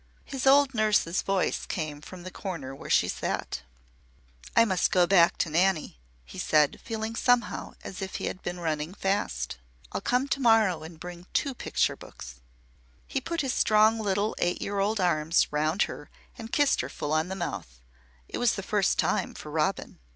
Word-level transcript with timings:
His 0.25 0.47
old 0.47 0.73
nurse's 0.73 1.21
voice 1.21 1.67
came 1.67 2.01
from 2.01 2.23
the 2.23 2.31
corner 2.31 2.73
where 2.73 2.89
she 2.89 3.07
sat. 3.07 3.61
"I 4.55 4.65
must 4.65 4.89
go 4.89 5.05
back 5.05 5.37
to 5.37 5.49
Nanny," 5.51 5.99
he 6.25 6.39
said, 6.39 6.79
feeling, 6.83 7.15
somehow, 7.15 7.73
as 7.83 8.01
if 8.01 8.15
he 8.15 8.25
had 8.25 8.41
been 8.41 8.59
running 8.59 8.95
fast. 8.95 9.59
"I'll 9.91 10.01
come 10.01 10.27
to 10.29 10.39
morrow 10.39 10.81
and 10.81 10.99
bring 10.99 11.27
two 11.33 11.53
picture 11.53 11.95
books." 11.95 12.39
He 13.07 13.21
put 13.21 13.41
his 13.41 13.53
strong 13.53 13.99
little 13.99 14.33
eight 14.39 14.59
year 14.59 14.79
old 14.79 14.99
arms 14.99 15.45
round 15.51 15.83
her 15.83 16.09
and 16.35 16.51
kissed 16.51 16.81
her 16.81 16.89
full 16.89 17.13
on 17.13 17.27
the 17.27 17.35
mouth. 17.35 17.79
It 18.27 18.39
was 18.39 18.55
the 18.55 18.63
first 18.63 18.97
time, 18.97 19.35
for 19.35 19.51
Robin. 19.51 19.99